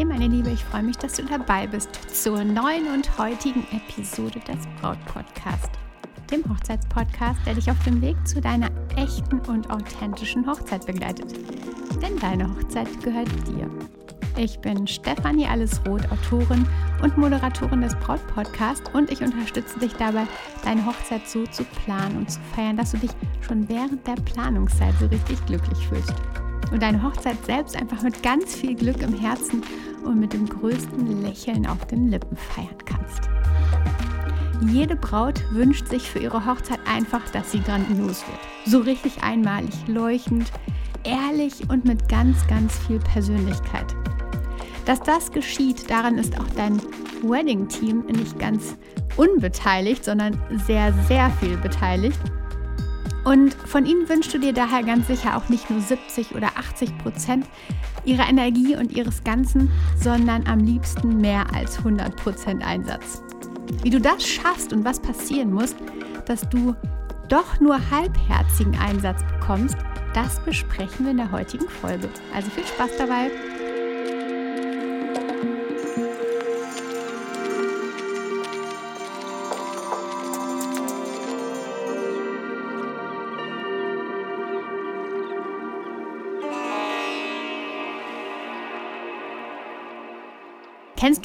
[0.00, 4.40] Hey meine Liebe, ich freue mich, dass du dabei bist zur neuen und heutigen Episode
[4.48, 5.68] des Braut Podcast,
[6.30, 11.34] dem Hochzeitspodcast, der dich auf dem Weg zu deiner echten und authentischen Hochzeit begleitet.
[12.00, 13.70] Denn deine Hochzeit gehört dir.
[14.38, 16.66] Ich bin Stefanie Allesroth, Autorin
[17.02, 20.26] und Moderatorin des Braut Podcast und ich unterstütze dich dabei,
[20.64, 23.10] deine Hochzeit so zu planen und zu feiern, dass du dich
[23.42, 26.14] schon während der Planungszeit so richtig glücklich fühlst
[26.70, 29.62] und deine Hochzeit selbst einfach mit ganz viel Glück im Herzen
[30.04, 33.28] und mit dem größten Lächeln auf den Lippen feiern kannst.
[34.68, 38.38] Jede Braut wünscht sich für ihre Hochzeit einfach, dass sie grandios wird.
[38.66, 40.52] So richtig einmalig, leuchtend,
[41.04, 43.94] ehrlich und mit ganz, ganz viel Persönlichkeit.
[44.84, 46.80] Dass das geschieht, daran ist auch dein
[47.22, 48.76] Wedding-Team nicht ganz
[49.16, 52.18] unbeteiligt, sondern sehr, sehr viel beteiligt.
[53.24, 56.96] Und von ihnen wünschst du dir daher ganz sicher auch nicht nur 70 oder 80
[56.98, 57.46] Prozent
[58.04, 63.22] ihrer Energie und ihres Ganzen, sondern am liebsten mehr als 100 Prozent Einsatz.
[63.82, 65.74] Wie du das schaffst und was passieren muss,
[66.26, 66.74] dass du
[67.28, 69.76] doch nur halbherzigen Einsatz bekommst,
[70.14, 72.08] das besprechen wir in der heutigen Folge.
[72.34, 73.30] Also viel Spaß dabei!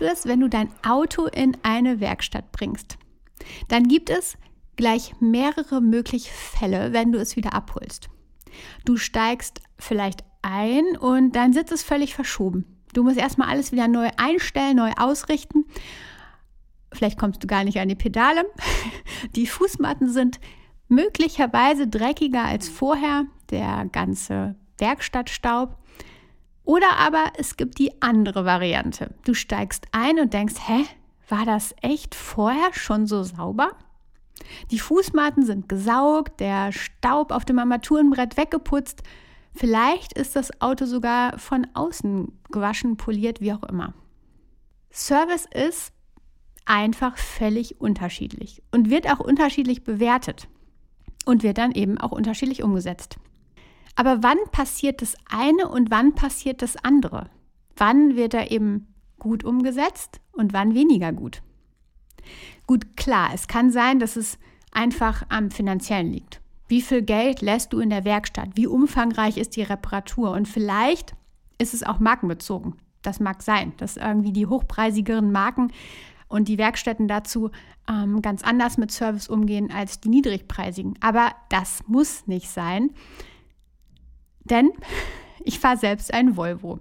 [0.07, 2.97] Es, wenn du dein Auto in eine Werkstatt bringst?
[3.67, 4.37] Dann gibt es
[4.75, 8.09] gleich mehrere mögliche Fälle, wenn du es wieder abholst.
[8.85, 12.65] Du steigst vielleicht ein und dein Sitz ist völlig verschoben.
[12.93, 15.65] Du musst erstmal alles wieder neu einstellen, neu ausrichten.
[16.93, 18.45] Vielleicht kommst du gar nicht an die Pedale.
[19.35, 20.39] Die Fußmatten sind
[20.87, 25.77] möglicherweise dreckiger als vorher, der ganze Werkstattstaub.
[26.65, 29.13] Oder aber es gibt die andere Variante.
[29.23, 30.83] Du steigst ein und denkst, hä,
[31.29, 33.71] war das echt vorher schon so sauber?
[34.71, 39.03] Die Fußmatten sind gesaugt, der Staub auf dem Armaturenbrett weggeputzt.
[39.53, 43.93] Vielleicht ist das Auto sogar von außen gewaschen, poliert, wie auch immer.
[44.91, 45.93] Service ist
[46.65, 50.47] einfach völlig unterschiedlich und wird auch unterschiedlich bewertet
[51.25, 53.17] und wird dann eben auch unterschiedlich umgesetzt.
[53.95, 57.29] Aber wann passiert das eine und wann passiert das andere?
[57.77, 61.41] Wann wird er eben gut umgesetzt und wann weniger gut?
[62.67, 64.37] Gut, klar, es kann sein, dass es
[64.71, 66.41] einfach am finanziellen liegt.
[66.67, 68.49] Wie viel Geld lässt du in der Werkstatt?
[68.55, 70.31] Wie umfangreich ist die Reparatur?
[70.31, 71.15] Und vielleicht
[71.57, 72.75] ist es auch markenbezogen.
[73.01, 75.71] Das mag sein, dass irgendwie die hochpreisigeren Marken
[76.27, 77.51] und die Werkstätten dazu
[77.87, 80.95] ähm, ganz anders mit Service umgehen als die niedrigpreisigen.
[81.01, 82.89] Aber das muss nicht sein.
[84.45, 84.71] Denn
[85.43, 86.79] ich fahre selbst ein Volvo.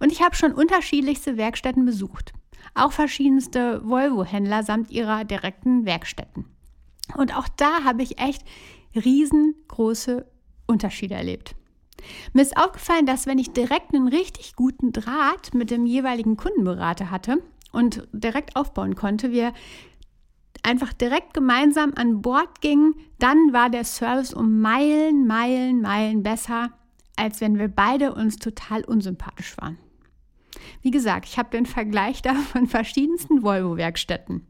[0.00, 2.32] Und ich habe schon unterschiedlichste Werkstätten besucht.
[2.74, 6.46] Auch verschiedenste Volvo-Händler samt ihrer direkten Werkstätten.
[7.16, 8.42] Und auch da habe ich echt
[8.94, 10.26] riesengroße
[10.66, 11.54] Unterschiede erlebt.
[12.32, 17.10] Mir ist aufgefallen, dass wenn ich direkt einen richtig guten Draht mit dem jeweiligen Kundenberater
[17.10, 19.52] hatte und direkt aufbauen konnte, wir
[20.62, 26.72] einfach direkt gemeinsam an Bord gingen, dann war der Service um Meilen, Meilen, Meilen besser
[27.22, 29.78] als wenn wir beide uns total unsympathisch waren.
[30.82, 34.46] Wie gesagt, ich habe den Vergleich da von verschiedensten Volvo-Werkstätten.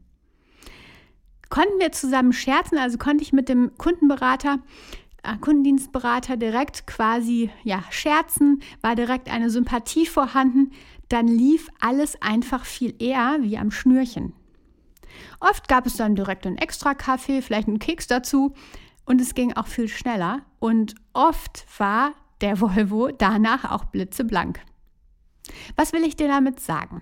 [1.49, 4.57] Konnten wir zusammen scherzen, also konnte ich mit dem Kundenberater,
[5.21, 10.71] äh, Kundendienstberater direkt quasi ja, scherzen, war direkt eine Sympathie vorhanden,
[11.09, 14.33] dann lief alles einfach viel eher wie am Schnürchen.
[15.39, 18.55] Oft gab es dann direkt einen extra Kaffee, vielleicht einen Keks dazu
[19.05, 22.13] und es ging auch viel schneller und oft war
[22.43, 24.59] der Volvo danach auch blitzeblank.
[25.75, 27.01] Was will ich dir damit sagen?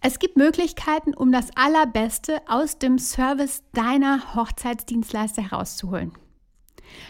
[0.00, 6.12] Es gibt Möglichkeiten, um das Allerbeste aus dem Service deiner Hochzeitsdienstleister herauszuholen.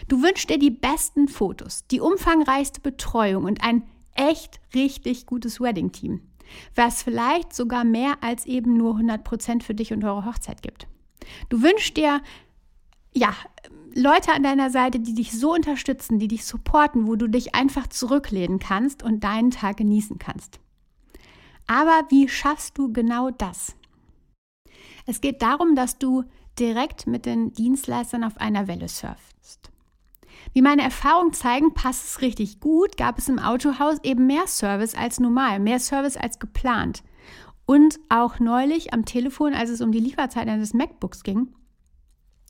[0.09, 3.83] Du wünschst dir die besten Fotos, die umfangreichste Betreuung und ein
[4.13, 6.21] echt richtig gutes Wedding-Team,
[6.75, 10.87] was vielleicht sogar mehr als eben nur 100% für dich und eure Hochzeit gibt.
[11.49, 12.21] Du wünschst dir
[13.13, 13.33] ja,
[13.93, 17.87] Leute an deiner Seite, die dich so unterstützen, die dich supporten, wo du dich einfach
[17.87, 20.59] zurücklehnen kannst und deinen Tag genießen kannst.
[21.67, 23.75] Aber wie schaffst du genau das?
[25.05, 26.23] Es geht darum, dass du
[26.59, 29.71] direkt mit den Dienstleistern auf einer Welle surfst.
[30.53, 34.95] Wie meine Erfahrungen zeigen, passt es richtig gut, gab es im Autohaus eben mehr Service
[34.95, 37.03] als normal, mehr Service als geplant.
[37.65, 41.53] Und auch neulich am Telefon, als es um die Lieferzeit eines MacBooks ging,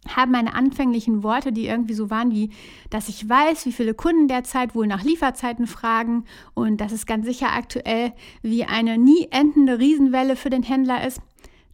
[0.07, 2.49] haben meine anfänglichen Worte, die irgendwie so waren wie,
[2.89, 7.25] dass ich weiß, wie viele Kunden derzeit wohl nach Lieferzeiten fragen und dass es ganz
[7.25, 11.21] sicher aktuell wie eine nie endende Riesenwelle für den Händler ist.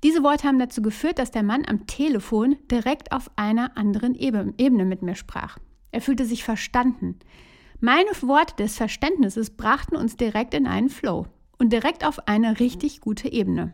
[0.04, 4.86] Diese Worte haben dazu geführt, dass der Mann am Telefon direkt auf einer anderen Ebene
[4.86, 5.58] mit mir sprach.
[5.92, 7.18] Er fühlte sich verstanden.
[7.80, 11.28] Meine Worte des Verständnisses brachten uns direkt in einen Flow
[11.58, 13.74] und direkt auf eine richtig gute Ebene.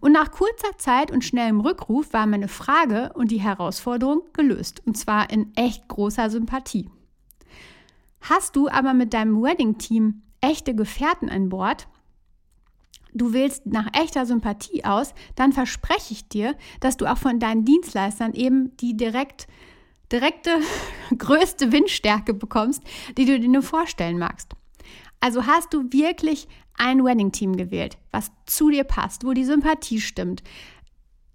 [0.00, 4.96] Und nach kurzer Zeit und schnellem Rückruf war meine Frage und die Herausforderung gelöst, und
[4.96, 6.90] zwar in echt großer Sympathie.
[8.20, 11.88] Hast du aber mit deinem Wedding-Team echte Gefährten an Bord,
[13.14, 17.64] du wählst nach echter Sympathie aus, dann verspreche ich dir, dass du auch von deinen
[17.64, 19.46] Dienstleistern eben die direkt,
[20.12, 20.50] direkte,
[21.18, 22.82] größte Windstärke bekommst,
[23.16, 24.54] die du dir nur vorstellen magst.
[25.20, 30.42] Also hast du wirklich ein Wedding-Team gewählt, was zu dir passt, wo die Sympathie stimmt.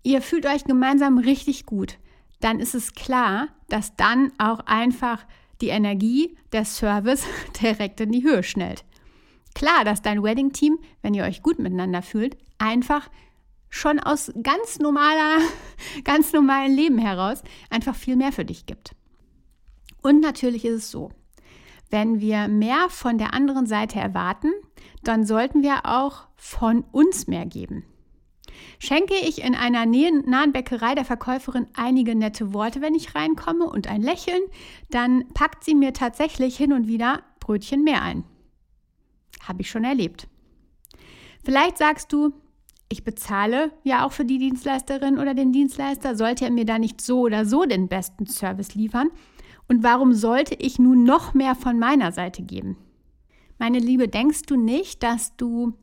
[0.03, 1.97] Ihr fühlt euch gemeinsam richtig gut.
[2.39, 5.25] Dann ist es klar, dass dann auch einfach
[5.61, 7.25] die Energie, der Service
[7.61, 8.83] direkt in die Höhe schnellt.
[9.55, 13.09] Klar, dass dein Wedding-Team, wenn ihr euch gut miteinander fühlt, einfach
[13.69, 15.39] schon aus ganz normaler,
[16.03, 18.95] ganz normalen Leben heraus einfach viel mehr für dich gibt.
[20.01, 21.11] Und natürlich ist es so,
[21.93, 24.51] wenn wir mehr von der anderen Seite erwarten,
[25.03, 27.85] dann sollten wir auch von uns mehr geben.
[28.79, 33.87] Schenke ich in einer nahen Bäckerei der Verkäuferin einige nette Worte, wenn ich reinkomme und
[33.87, 34.41] ein Lächeln,
[34.89, 38.23] dann packt sie mir tatsächlich hin und wieder Brötchen mehr ein.
[39.47, 40.27] Habe ich schon erlebt.
[41.43, 42.33] Vielleicht sagst du,
[42.89, 47.01] ich bezahle ja auch für die Dienstleisterin oder den Dienstleister, sollte er mir da nicht
[47.01, 49.11] so oder so den besten Service liefern,
[49.67, 52.77] und warum sollte ich nun noch mehr von meiner Seite geben?
[53.57, 55.73] Meine Liebe, denkst du nicht, dass du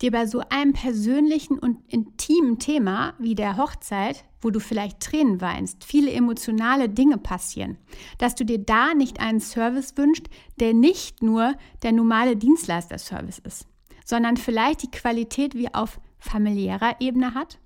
[0.00, 5.40] dir bei so einem persönlichen und intimen Thema wie der Hochzeit, wo du vielleicht Tränen
[5.40, 7.78] weinst, viele emotionale Dinge passieren,
[8.18, 10.26] dass du dir da nicht einen Service wünscht,
[10.60, 13.66] der nicht nur der normale Dienstleister-Service ist,
[14.04, 17.58] sondern vielleicht die Qualität wie auf familiärer Ebene hat?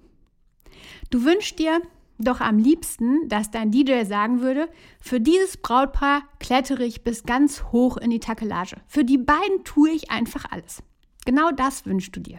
[1.10, 1.82] Du wünschst dir,
[2.22, 4.68] doch am liebsten, dass dein DJ sagen würde,
[5.00, 8.76] für dieses Brautpaar klettere ich bis ganz hoch in die Takelage.
[8.86, 10.82] Für die beiden tue ich einfach alles.
[11.24, 12.38] Genau das wünschst du dir.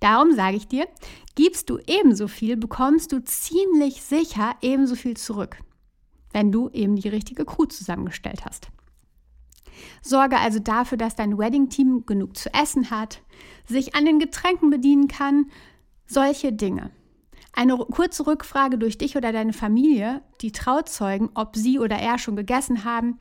[0.00, 0.88] Darum sage ich dir,
[1.34, 5.58] gibst du ebenso viel, bekommst du ziemlich sicher ebenso viel zurück,
[6.32, 8.68] wenn du eben die richtige Crew zusammengestellt hast.
[10.02, 13.22] Sorge also dafür, dass dein Wedding-Team genug zu essen hat,
[13.66, 15.50] sich an den Getränken bedienen kann,
[16.06, 16.90] solche Dinge.
[17.52, 22.36] Eine kurze Rückfrage durch dich oder deine Familie, die Trauzeugen, ob sie oder er schon
[22.36, 23.18] gegessen haben.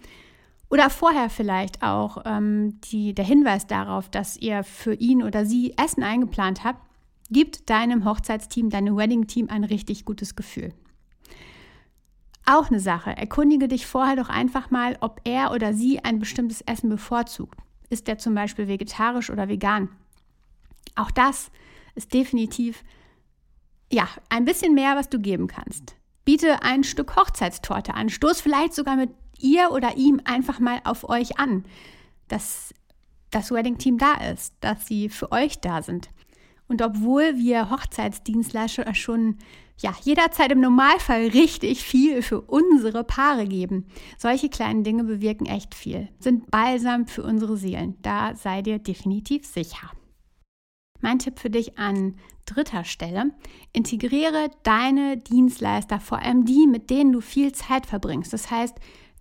[0.69, 5.73] Oder vorher vielleicht auch ähm, die, der Hinweis darauf, dass ihr für ihn oder sie
[5.77, 6.81] Essen eingeplant habt,
[7.29, 10.73] gibt deinem Hochzeitsteam, deinem Wedding-Team ein richtig gutes Gefühl.
[12.45, 16.61] Auch eine Sache, erkundige dich vorher doch einfach mal, ob er oder sie ein bestimmtes
[16.61, 17.59] Essen bevorzugt.
[17.89, 19.89] Ist er zum Beispiel vegetarisch oder vegan?
[20.95, 21.51] Auch das
[21.95, 22.83] ist definitiv
[23.91, 25.95] ja, ein bisschen mehr, was du geben kannst.
[26.25, 28.09] Biete ein Stück Hochzeitstorte an.
[28.09, 31.63] Stoß vielleicht sogar mit ihr oder ihm einfach mal auf euch an,
[32.27, 32.73] dass
[33.31, 36.09] das Wedding-Team da ist, dass sie für euch da sind.
[36.67, 39.37] Und obwohl wir Hochzeitsdienstleister schon
[39.79, 43.85] ja, jederzeit im Normalfall richtig viel für unsere Paare geben,
[44.17, 47.95] solche kleinen Dinge bewirken echt viel, sind balsam für unsere Seelen.
[48.01, 49.91] Da sei dir definitiv sicher.
[51.01, 53.31] Mein Tipp für dich an dritter Stelle,
[53.73, 58.33] integriere deine Dienstleister, vor allem die, mit denen du viel Zeit verbringst.
[58.33, 58.75] Das heißt,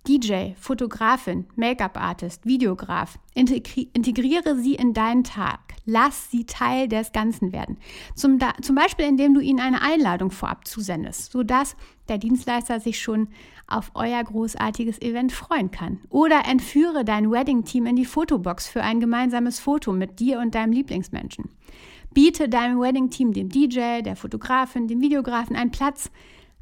[0.06, 3.18] DJ, Fotografin, Make-up-Artist, Videograf.
[3.34, 5.58] Integri integriere sie in deinen Tag.
[5.84, 7.78] Lass sie Teil des Ganzen werden.
[8.14, 11.74] Zum, zum Beispiel, indem du ihnen eine Einladung vorab zusendest, sodass
[12.08, 13.28] der Dienstleister sich schon
[13.66, 16.00] auf euer großartiges Event freuen kann.
[16.08, 20.72] Oder entführe dein Wedding-Team in die Fotobox für ein gemeinsames Foto mit dir und deinem
[20.72, 21.50] Lieblingsmenschen.
[22.14, 26.10] Biete deinem Wedding-Team, dem DJ, der Fotografin, dem Videografen einen Platz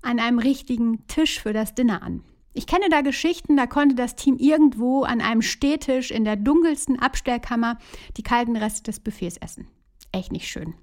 [0.02, 2.22] an einem richtigen Tisch für das Dinner an.
[2.52, 6.98] Ich kenne da Geschichten, da konnte das Team irgendwo an einem Stehtisch in der dunkelsten
[6.98, 7.78] Abstellkammer
[8.16, 9.66] die kalten Reste des Buffets essen.
[10.12, 10.74] Echt nicht schön.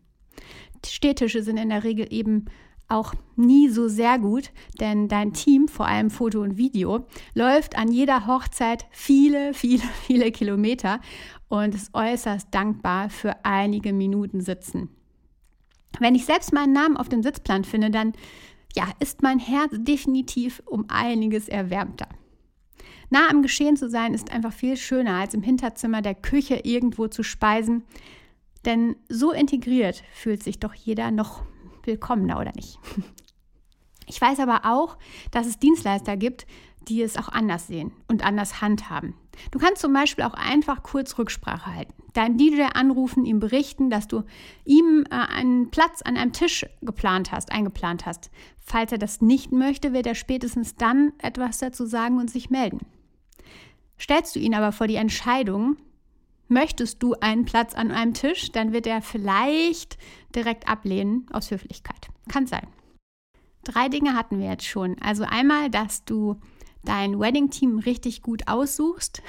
[0.85, 2.45] Stehtische sind in der Regel eben
[2.91, 7.91] auch nie so sehr gut, denn dein Team, vor allem Foto und Video, läuft an
[7.91, 10.99] jeder Hochzeit viele, viele, viele Kilometer
[11.49, 14.89] und ist äußerst dankbar für einige Minuten Sitzen.
[15.99, 18.13] Wenn ich selbst meinen Namen auf dem Sitzplan finde, dann
[18.75, 22.07] ja, ist mein Herz definitiv um einiges erwärmter.
[23.09, 27.09] Nah am Geschehen zu sein ist einfach viel schöner, als im Hinterzimmer der Küche irgendwo
[27.09, 27.83] zu speisen.
[28.63, 31.43] Denn so integriert fühlt sich doch jeder noch
[31.85, 32.79] willkommener, oder nicht?
[34.07, 34.97] Ich weiß aber auch,
[35.31, 36.45] dass es Dienstleister gibt,
[36.87, 39.13] die es auch anders sehen und anders handhaben.
[39.51, 41.93] Du kannst zum Beispiel auch einfach kurz Rücksprache halten.
[42.13, 44.23] Deinen DJ anrufen, ihm berichten, dass du
[44.65, 48.31] ihm äh, einen Platz an einem Tisch geplant hast, eingeplant hast.
[48.59, 52.79] Falls er das nicht möchte, wird er spätestens dann etwas dazu sagen und sich melden.
[53.97, 55.77] Stellst du ihn aber vor die Entscheidung,
[56.51, 59.97] möchtest du einen Platz an einem Tisch, dann wird er vielleicht
[60.35, 62.09] direkt ablehnen aus Höflichkeit.
[62.29, 62.67] Kann sein.
[63.63, 64.97] Drei Dinge hatten wir jetzt schon.
[65.01, 66.39] Also einmal, dass du
[66.83, 69.21] dein Wedding-Team richtig gut aussuchst,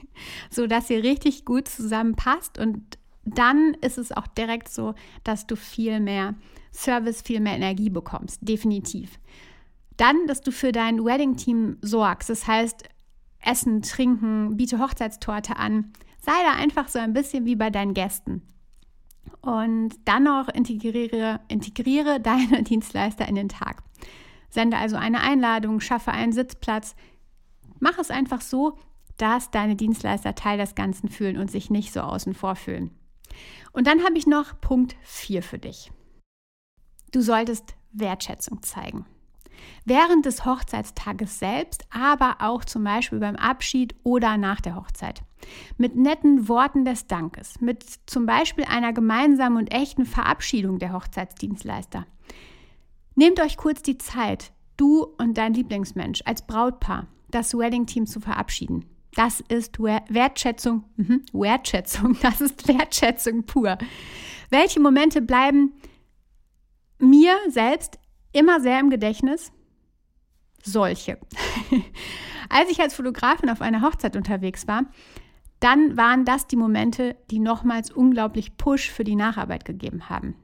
[0.50, 2.58] sodass ihr richtig gut zusammenpasst.
[2.58, 4.94] Und dann ist es auch direkt so,
[5.24, 6.34] dass du viel mehr
[6.72, 8.38] Service, viel mehr Energie bekommst.
[8.42, 9.18] Definitiv.
[9.96, 12.30] Dann, dass du für dein Wedding-Team sorgst.
[12.30, 12.84] Das heißt,
[13.40, 15.92] Essen, Trinken, biete Hochzeitstorte an.
[16.28, 18.42] Sei da einfach so ein bisschen wie bei deinen Gästen.
[19.40, 23.82] Und dann noch integriere, integriere deine Dienstleister in den Tag.
[24.50, 26.96] Sende also eine Einladung, schaffe einen Sitzplatz.
[27.80, 28.78] Mach es einfach so,
[29.16, 32.90] dass deine Dienstleister Teil des Ganzen fühlen und sich nicht so außen vor fühlen.
[33.72, 35.90] Und dann habe ich noch Punkt 4 für dich.
[37.10, 39.06] Du solltest Wertschätzung zeigen.
[39.84, 45.22] Während des Hochzeitstages selbst, aber auch zum Beispiel beim Abschied oder nach der Hochzeit.
[45.76, 52.06] Mit netten Worten des Dankes, mit zum Beispiel einer gemeinsamen und echten Verabschiedung der Hochzeitsdienstleister.
[53.14, 58.84] Nehmt euch kurz die Zeit, du und dein Lieblingsmensch als Brautpaar, das Wedding-Team zu verabschieden.
[59.14, 63.78] Das ist Wertschätzung, mhm, Wertschätzung, das ist Wertschätzung pur.
[64.50, 65.72] Welche Momente bleiben
[66.98, 67.98] mir selbst
[68.32, 69.52] immer sehr im Gedächtnis?
[70.62, 71.18] Solche.
[72.48, 74.86] Als ich als Fotografin auf einer Hochzeit unterwegs war,
[75.60, 80.34] dann waren das die Momente, die nochmals unglaublich Push für die Nacharbeit gegeben haben.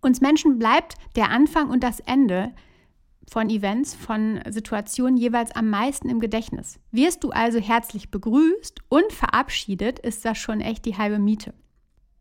[0.00, 2.52] Uns Menschen bleibt der Anfang und das Ende
[3.30, 6.80] von Events, von Situationen jeweils am meisten im Gedächtnis.
[6.90, 11.54] Wirst du also herzlich begrüßt und verabschiedet, ist das schon echt die halbe Miete.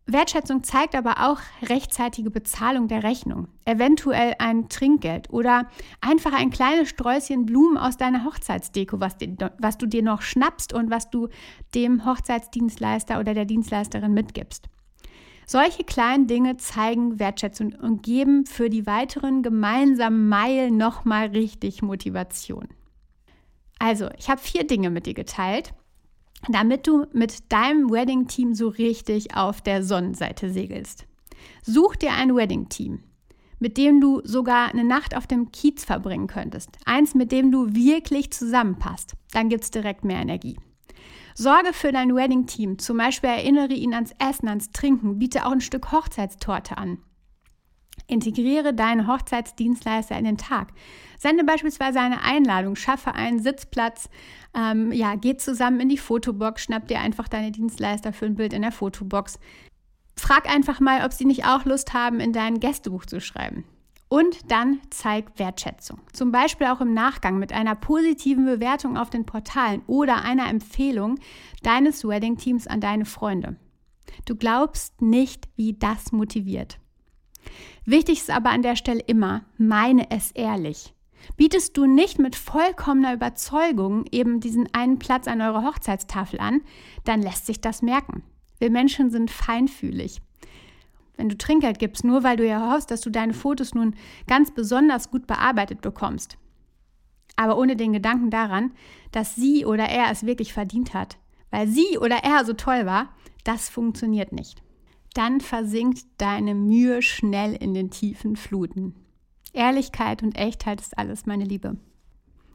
[0.08, 5.70] Wertschätzung zeigt aber auch rechtzeitige Bezahlung der Rechnung, eventuell ein Trinkgeld oder
[6.02, 9.16] einfach ein kleines Sträußchen Blumen aus deiner Hochzeitsdeko, was,
[9.60, 11.30] was du dir noch schnappst und was du
[11.76, 14.68] dem Hochzeitsdienstleister oder der Dienstleisterin mitgibst.
[15.46, 22.70] Solche kleinen Dinge zeigen Wertschätzung und geben für die weiteren gemeinsamen Meilen nochmal richtig Motivation.
[23.78, 25.74] Also, ich habe vier Dinge mit dir geteilt,
[26.50, 31.06] damit du mit deinem Wedding-Team so richtig auf der Sonnenseite segelst.
[31.64, 33.04] Such dir ein Wedding-Team,
[33.60, 36.70] mit dem du sogar eine Nacht auf dem Kiez verbringen könntest.
[36.86, 39.14] Eins, mit dem du wirklich zusammenpasst.
[39.32, 40.58] Dann gibt es direkt mehr Energie.
[41.36, 42.80] Sorge für dein Wedding-Team.
[42.80, 45.20] Zum Beispiel erinnere ihn ans Essen, ans Trinken.
[45.20, 46.98] Biete auch ein Stück Hochzeitstorte an.
[48.12, 50.70] Integriere deine Hochzeitsdienstleister in den Tag.
[51.18, 54.10] Sende beispielsweise eine Einladung, schaffe einen Sitzplatz,
[54.56, 58.54] ähm, ja, geh zusammen in die Fotobox, schnapp dir einfach deine Dienstleister für ein Bild
[58.54, 59.40] in der Fotobox.
[60.18, 63.64] Frag einfach mal, ob sie nicht auch Lust haben, in dein Gästebuch zu schreiben.
[64.10, 66.02] Und dann zeig Wertschätzung.
[66.12, 71.18] Zum Beispiel auch im Nachgang mit einer positiven Bewertung auf den Portalen oder einer Empfehlung
[71.64, 73.56] deines Wedding-Teams an deine Freunde.
[74.26, 76.81] Du glaubst nicht, wie das motiviert.
[77.86, 80.94] Wichtig ist aber an der Stelle immer, meine es ehrlich.
[81.38, 86.62] Bietest du nicht mit vollkommener Überzeugung eben diesen einen Platz an eurer Hochzeitstafel an,
[87.04, 88.24] dann lässt sich das merken.
[88.60, 90.22] Wir Menschen sind feinfühlig
[91.22, 93.96] wenn du Trinkgeld gibst, nur weil du ja hoffst, dass du deine Fotos nun
[94.26, 96.40] ganz besonders gut bearbeitet bekommst.
[97.36, 98.72] Aber ohne den Gedanken daran,
[99.12, 101.20] dass sie oder er es wirklich verdient hat,
[101.52, 103.10] weil sie oder er so toll war,
[103.44, 104.64] das funktioniert nicht.
[105.14, 108.96] Dann versinkt deine Mühe schnell in den tiefen Fluten.
[109.54, 111.78] Ehrlichkeit und Echtheit ist alles, meine Liebe.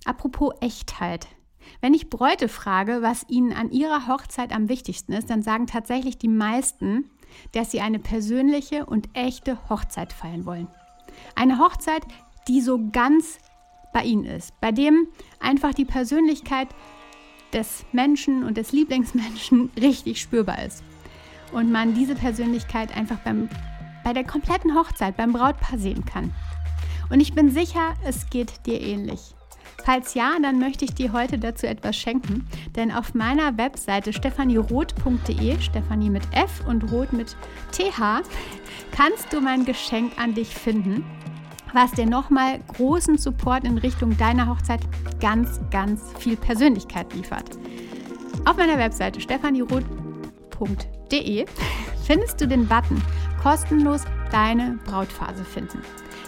[0.05, 1.29] Apropos Echtheit.
[1.81, 6.17] Wenn ich Bräute frage, was ihnen an ihrer Hochzeit am wichtigsten ist, dann sagen tatsächlich
[6.17, 7.11] die meisten,
[7.53, 10.69] dass sie eine persönliche und echte Hochzeit feiern wollen.
[11.35, 12.03] Eine Hochzeit,
[12.49, 13.39] die so ganz
[13.93, 15.09] bei ihnen ist, bei dem
[15.41, 16.69] einfach die Persönlichkeit
[17.53, 20.83] des Menschen und des Lieblingsmenschen richtig spürbar ist.
[21.53, 23.49] Und man diese Persönlichkeit einfach beim,
[24.05, 26.33] bei der kompletten Hochzeit beim Brautpaar sehen kann.
[27.11, 29.21] Und ich bin sicher, es geht dir ähnlich.
[29.85, 35.61] Falls ja, dann möchte ich dir heute dazu etwas schenken, denn auf meiner Webseite stefanieroth.de,
[35.61, 37.37] Stefanie mit F und Roth mit
[37.71, 38.23] TH,
[38.91, 41.05] kannst du mein Geschenk an dich finden,
[41.73, 44.81] was dir nochmal großen Support in Richtung deiner Hochzeit
[45.21, 47.57] ganz, ganz viel Persönlichkeit liefert.
[48.45, 49.21] Auf meiner Webseite
[51.07, 51.47] stefanieroth.de
[52.05, 53.03] findest du den Button
[53.43, 55.83] kostenlos deine Brautphase finden.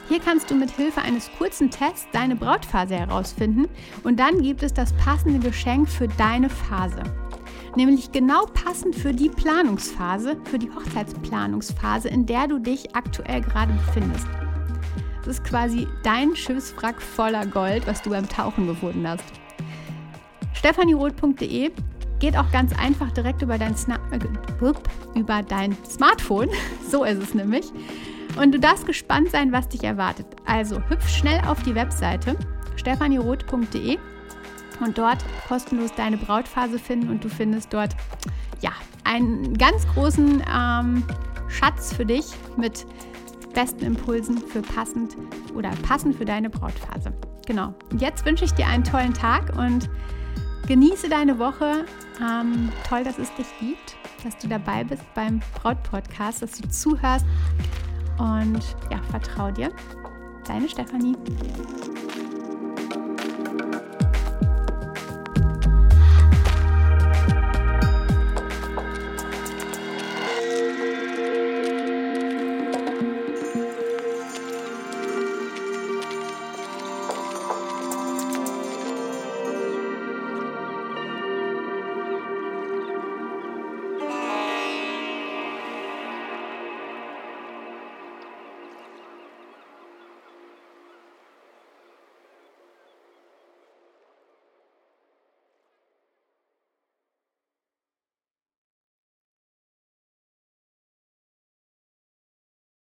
[0.08, 3.68] Hier kannst du mit Hilfe eines kurzen Tests deine Brautphase herausfinden
[4.04, 7.02] und dann gibt es das passende Geschenk für deine Phase.
[7.76, 13.72] Nämlich genau passend für die Planungsphase, für die Hochzeitsplanungsphase, in der du dich aktuell gerade
[13.72, 14.26] befindest.
[15.24, 19.24] Das ist quasi dein Schiffswrack voller Gold, was du beim Tauchen gefunden hast.
[20.54, 21.70] stefanieroth.de
[22.18, 26.48] geht auch ganz einfach direkt über dein, Sna äh, über dein Smartphone.
[26.90, 27.72] so ist es nämlich.
[28.40, 30.26] Und du darfst gespannt sein, was dich erwartet.
[30.46, 32.36] Also hüpf schnell auf die Webseite
[32.76, 33.98] stefanieroth.de
[34.80, 37.96] und dort kostenlos deine Brautphase finden und du findest dort
[38.60, 38.70] ja
[39.04, 41.02] einen ganz großen ähm,
[41.48, 42.86] Schatz für dich mit
[43.54, 45.16] besten Impulsen für passend
[45.54, 47.12] oder passend für deine Brautphase.
[47.46, 47.74] Genau.
[47.90, 49.88] Und jetzt wünsche ich dir einen tollen Tag und
[50.68, 51.86] genieße deine Woche.
[52.20, 57.24] Ähm, toll, dass es dich gibt, dass du dabei bist beim Brautpodcast, dass du zuhörst
[58.18, 58.60] und
[58.90, 59.72] ja, vertrau dir.
[60.46, 61.16] Deine Stefanie.